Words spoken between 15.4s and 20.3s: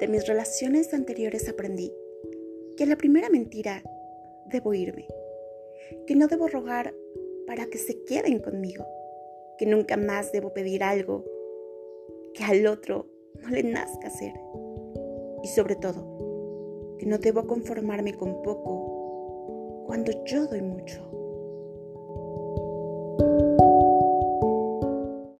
y sobre todo que no debo conformarme con poco cuando